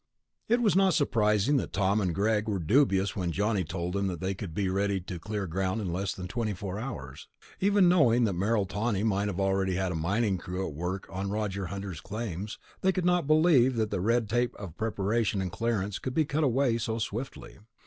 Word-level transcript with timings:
It 0.47 0.61
was 0.63 0.75
not 0.75 0.95
surprising 0.95 1.57
that 1.57 1.73
Tom 1.73 2.01
and 2.01 2.15
Greg 2.15 2.47
were 2.47 2.57
dubious 2.57 3.15
when 3.15 3.31
Johnny 3.31 3.63
told 3.63 3.93
them 3.93 4.07
they 4.07 4.33
could 4.33 4.51
be 4.55 4.67
ready 4.67 4.99
to 5.01 5.19
clear 5.19 5.45
ground 5.45 5.79
in 5.79 5.93
less 5.93 6.11
than 6.15 6.27
twenty 6.27 6.53
four 6.55 6.79
hours. 6.79 7.27
Even 7.59 7.87
knowing 7.87 8.23
that 8.23 8.33
Merrill 8.33 8.65
Tawney 8.65 9.03
might 9.03 9.29
already 9.29 9.75
have 9.75 9.91
a 9.91 9.95
mining 9.95 10.39
crew 10.39 10.65
at 10.67 10.73
work 10.73 11.05
on 11.11 11.29
Roger 11.29 11.67
Hunter's 11.67 12.01
claims, 12.01 12.57
they 12.81 12.91
could 12.91 13.05
not 13.05 13.27
believe 13.27 13.75
that 13.75 13.91
the 13.91 14.01
red 14.01 14.27
tape 14.27 14.55
of 14.55 14.75
preparation 14.75 15.39
and 15.39 15.51
clearance 15.51 15.99
could 15.99 16.15
be 16.15 16.25
cut 16.25 16.43
away 16.43 16.79
so 16.79 16.97
swiftly. 16.97 17.59